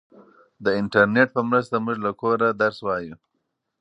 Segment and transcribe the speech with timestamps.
[0.63, 3.15] د انټرنیټ په مرسته موږ له کوره درس وایو.